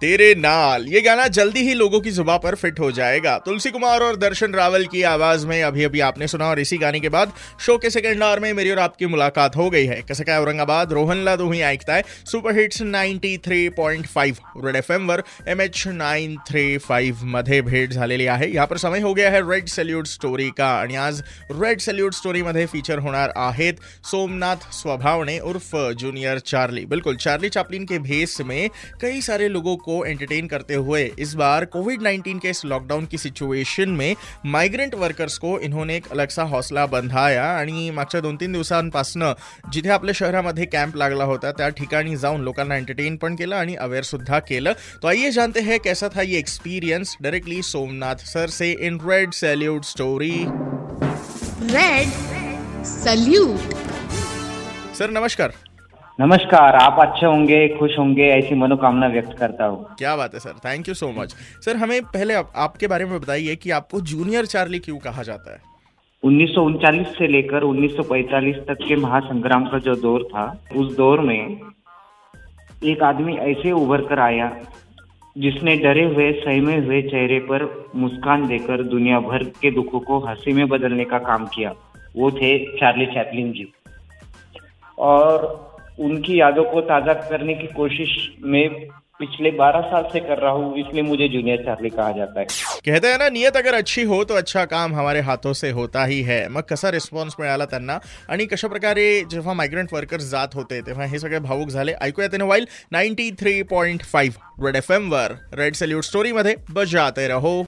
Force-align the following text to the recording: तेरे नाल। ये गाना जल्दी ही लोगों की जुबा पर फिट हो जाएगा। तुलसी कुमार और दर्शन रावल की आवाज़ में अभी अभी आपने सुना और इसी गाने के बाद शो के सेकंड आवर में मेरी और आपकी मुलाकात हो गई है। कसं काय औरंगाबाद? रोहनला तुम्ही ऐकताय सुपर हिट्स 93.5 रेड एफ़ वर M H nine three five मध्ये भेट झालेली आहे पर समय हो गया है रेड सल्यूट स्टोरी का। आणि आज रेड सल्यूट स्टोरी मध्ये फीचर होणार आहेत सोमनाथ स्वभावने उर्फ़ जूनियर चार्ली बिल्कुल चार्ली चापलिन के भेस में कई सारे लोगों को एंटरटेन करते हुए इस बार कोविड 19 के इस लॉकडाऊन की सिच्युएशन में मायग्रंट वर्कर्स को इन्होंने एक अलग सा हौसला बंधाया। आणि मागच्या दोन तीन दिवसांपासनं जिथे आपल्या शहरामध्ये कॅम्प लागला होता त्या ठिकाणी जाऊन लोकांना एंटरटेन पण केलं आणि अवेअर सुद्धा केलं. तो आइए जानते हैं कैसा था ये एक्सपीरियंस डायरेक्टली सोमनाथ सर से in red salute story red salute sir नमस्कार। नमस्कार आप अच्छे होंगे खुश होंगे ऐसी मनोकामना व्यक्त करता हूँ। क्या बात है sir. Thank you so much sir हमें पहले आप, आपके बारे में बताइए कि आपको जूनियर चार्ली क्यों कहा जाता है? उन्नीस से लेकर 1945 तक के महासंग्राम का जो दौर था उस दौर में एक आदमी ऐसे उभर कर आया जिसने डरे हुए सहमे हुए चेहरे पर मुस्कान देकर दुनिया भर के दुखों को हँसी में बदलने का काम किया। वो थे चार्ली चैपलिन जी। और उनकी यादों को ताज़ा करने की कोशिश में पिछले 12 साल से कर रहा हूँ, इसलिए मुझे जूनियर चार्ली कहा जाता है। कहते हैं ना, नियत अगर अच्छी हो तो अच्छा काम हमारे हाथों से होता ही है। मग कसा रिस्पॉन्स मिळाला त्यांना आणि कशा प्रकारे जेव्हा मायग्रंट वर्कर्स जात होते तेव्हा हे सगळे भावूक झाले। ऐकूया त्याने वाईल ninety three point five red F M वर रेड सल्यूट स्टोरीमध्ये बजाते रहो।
तेरे 0.00 0.34
नाल। 0.34 0.86
ये 0.88 1.00
गाना 1.00 1.26
जल्दी 1.28 1.60
ही 1.60 1.74
लोगों 1.74 2.00
की 2.00 2.10
जुबा 2.10 2.36
पर 2.36 2.54
फिट 2.54 2.80
हो 2.80 2.90
जाएगा। 2.92 3.36
तुलसी 3.38 3.70
कुमार 3.70 4.00
और 4.00 4.16
दर्शन 4.16 4.54
रावल 4.54 4.84
की 4.86 5.02
आवाज़ 5.02 5.46
में 5.46 5.62
अभी 5.62 5.84
अभी 5.84 6.00
आपने 6.00 6.26
सुना 6.28 6.48
और 6.48 6.58
इसी 6.60 6.78
गाने 6.78 7.00
के 7.00 7.08
बाद 7.08 7.32
शो 7.60 7.76
के 7.78 7.90
सेकंड 7.90 8.22
आवर 8.22 8.40
में 8.40 8.52
मेरी 8.52 8.70
और 8.70 8.78
आपकी 8.78 9.06
मुलाकात 9.06 9.56
हो 9.56 9.68
गई 9.70 9.86
है। 9.86 10.00
कसं 10.02 10.24
काय 10.24 10.38
औरंगाबाद? 10.38 10.92
रोहनला 10.92 11.36
तुम्ही 11.36 11.60
ऐकताय 11.62 12.04
सुपर 12.26 12.58
हिट्स 12.58 12.82
93.5 12.82 14.40
रेड 14.64 14.76
एफ़ 14.76 14.92
वर 14.92 15.22
M 15.48 15.60
H 15.60 15.86
nine 15.88 16.36
three 16.48 16.66
five 16.78 17.24
मध्ये 17.26 17.60
भेट 17.62 17.92
झालेली 17.92 18.26
आहे 18.26 18.66
पर 18.66 18.78
समय 18.78 19.00
हो 19.00 19.14
गया 19.14 19.30
है 19.30 19.40
रेड 19.50 19.68
सल्यूट 19.68 20.06
स्टोरी 20.06 20.50
का। 20.58 20.68
आणि 20.72 20.96
आज 20.98 21.22
रेड 21.52 21.80
सल्यूट 21.80 22.14
स्टोरी 22.14 22.42
मध्ये 22.42 22.66
फीचर 22.66 22.98
होणार 22.98 23.32
आहेत 23.38 23.80
सोमनाथ 24.04 24.70
स्वभावने 24.72 25.38
उर्फ़ 25.46 25.76
जूनियर 25.94 26.38
चार्ली 26.46 26.84
बिल्कुल 26.86 27.16
चार्ली 27.18 27.48
चापलिन 27.48 27.84
के 27.84 27.98
भेस 28.02 28.40
में 28.42 28.68
कई 29.02 29.20
सारे 29.22 29.48
लोगों 29.48 29.76
को 29.86 30.04
एंटरटेन 30.04 30.46
करते 30.46 30.74
हुए 30.76 31.02
इस 31.18 31.34
बार 31.34 31.64
कोविड 31.72 32.02
19 32.02 32.38
के 32.42 32.50
इस 32.50 32.64
लॉकडाऊन 32.64 33.06
की 33.06 33.18
सिच्युएशन 33.18 33.90
में 33.92 34.14
मायग्रंट 34.46 34.94
वर्कर्स 34.94 35.38
को 35.38 35.58
इन्होंने 35.60 35.96
एक 35.96 36.10
अलग 36.10 36.28
सा 36.28 36.42
हौसला 36.44 36.86
बंधाया। 36.86 37.44
आणि 37.48 37.90
मागच्या 37.90 38.20
दोन 38.20 38.36
तीन 38.36 38.52
दिवसांपासनं 38.52 39.32
जिथे 39.72 39.88
आपल्या 39.90 40.14
शहरामध्ये 40.14 40.66
कॅम्प 40.66 40.96
लागला 40.96 41.24
होता 41.24 41.52
त्या 41.52 41.68
ठिकाणी 41.78 42.16
जाऊन 42.16 42.40
लोकांना 42.40 42.76
एंटरटेन 42.76 43.16
पण 43.16 43.34
केलं 43.34 43.56
आणि 43.56 43.74
अवेअर 43.76 44.02
सुद्धा 44.04 44.38
केलं. 44.40 44.72
तो 45.02 45.08
आइए 45.08 45.30
जानते 45.30 45.60
हैं 45.60 45.78
कैसा 45.84 46.08
था 46.08 46.22
ये 46.22 46.38
एक्सपीरियंस 46.38 47.16
डायरेक्टली 47.20 47.62
सोमनाथ 47.62 48.26
सर 48.26 48.48
से 48.50 48.70
in 48.80 48.98
red 49.04 49.32
salute 49.34 49.84
story 49.84 50.34
red 51.74 52.08
salute 52.86 53.74
sir 54.98 55.10
नमस्कार। 55.10 55.50
नमस्कार 56.20 56.76
आप 56.76 56.96
अच्छे 57.00 57.26
होंगे 57.26 57.68
खुश 57.68 57.98
होंगे 57.98 58.22
ऐसी 58.22 58.54
मनोकामना 58.54 59.06
व्यक्त 59.06 59.38
करता 59.38 59.64
हूँ। 59.64 59.94
क्या 59.98 60.16
बात 60.16 60.34
है 60.34 60.40
sir. 60.40 60.50
Thank 60.50 60.88
you 60.88 60.94
so 60.94 61.10
much 61.10 61.34
sir 61.64 61.76
हमें 61.76 62.02
पहले 62.02 62.34
आप, 62.34 62.52
आपके 62.56 62.86
बारे 62.86 63.04
में 63.04 63.20
बताइए 63.20 63.56
कि 63.56 63.70
आपको 63.70 64.00
जूनियर 64.00 64.44
चार्ली 64.44 64.78
क्यों 64.78 64.98
कहा 64.98 65.22
जाता 65.22 65.52
है? 65.52 65.60
उन्नीस 66.22 67.08
से 67.18 67.28
लेकर 67.28 67.62
1945 67.62 68.56
तक 68.56 68.78
के 68.88 68.96
महासंग्राम 68.96 69.66
का 69.66 69.78
जो 69.78 69.94
दौर 69.94 70.22
था 70.22 70.64
उस 70.76 70.96
दौर 70.96 71.20
में 71.20 71.60
एक 72.84 73.02
आदमी 73.02 73.36
ऐसे 73.36 73.72
उभर 73.72 74.00
कर 74.00 74.18
आया 74.18 74.56
जिसने 75.38 75.76
डरे 75.76 76.04
हुए 76.04 76.32
सहमे 76.32 76.76
हुए 76.76 77.02
चेहरे 77.02 77.38
पर 77.38 77.88
मुस्कान 77.96 78.46
देकर 78.46 78.82
दुनिया 78.82 79.20
भर 79.20 79.44
के 79.44 79.70
दुखों 79.70 80.00
को 80.00 80.18
हँसी 80.18 80.52
में 80.52 80.68
बदलने 80.68 81.04
का 81.04 81.18
काम 81.18 81.46
किया। 81.46 81.74
वो 82.16 82.30
थे 82.30 82.58
चार्ली 82.76 83.06
चैपलिन 83.06 83.52
जी। 83.52 83.72
और 84.98 85.75
उनकी 85.98 86.40
यादों 86.40 86.64
को 86.64 86.80
ताज़ा 86.82 87.14
करने 87.24 87.54
की 87.54 87.66
कोशिश 87.74 88.18
में 88.44 88.88
पिछले 89.20 89.50
12 89.50 89.80
साल 89.82 90.02
से 90.12 90.20
कर 90.20 90.38
रहा 90.38 90.50
हूँ, 90.52 90.76
इसलिए 90.78 91.02
मुझे 91.02 91.28
जूनियर 91.28 91.62
चार्ली 91.64 91.90
कहा 91.90 92.10
जाता 92.12 92.40
है। 92.40 92.46
कहते 92.86 93.08
हैं 93.08 93.18
ना, 93.18 93.28
नियत 93.28 93.56
अगर 93.56 93.74
अच्छी 93.74 94.02
हो 94.02 94.22
तो 94.24 94.34
अच्छा 94.34 94.64
काम 94.66 94.94
हमारे 94.94 95.20
हाथों 95.20 95.52
से 95.52 95.70
होता 95.70 96.04
ही 96.04 96.20
है। 96.22 96.48
मग 96.48 96.62
कसा 96.62 96.88
रिस्पॉन्स 96.90 97.36
मिळाला 97.40 97.64
त्यांना 97.64 97.98
आणि 98.30 98.46
कशा 98.46 98.68
प्रकारे 98.68 99.06
जेव्हा 99.30 99.52
मायग्रंट 99.54 99.92
वर्कर्स 99.92 100.30
जात 100.30 100.54
होते 100.54 100.80
तेव्हा 100.80 101.06
हे 101.06 101.18
सगळे 101.18 101.38
भावूक 101.40 101.68
झाले। 101.68 101.92
ऐकूया 102.02 102.28
त्याने 102.28 102.44
वाईल 102.44 102.66
ninety 102.92 103.30
three 103.40 103.62
point 103.70 104.02
five 104.04 104.64
red 104.66 104.76
F 104.76 104.92
M 104.92 105.10
वर 105.12 105.32
रेड 105.54 105.74
सल्यूट 105.74 106.04
स्टोरीमध्ये 106.04 106.54
बजाते 106.70 107.26
रहो। 107.28 107.62